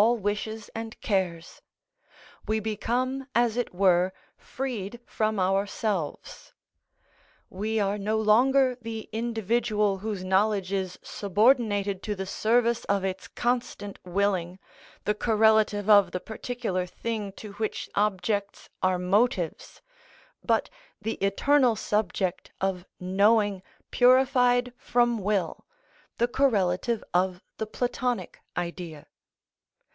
[0.02, 1.60] _,all wishes and cares;
[2.48, 6.54] we become, as it were, freed from ourselves.
[7.50, 13.26] We are no longer the individual whose knowledge is subordinated to the service of its
[13.28, 14.58] constant willing,
[15.04, 19.82] the correlative of the particular thing to which objects are motives,
[20.42, 20.70] but
[21.02, 23.60] the eternal subject of knowing
[23.90, 25.66] purified from will,
[26.16, 29.06] the correlative of the Platonic Idea.